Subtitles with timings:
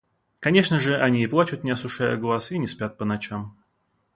[0.39, 3.61] Конечно же, они и плачут не осушая глаз, и не спят по ночам.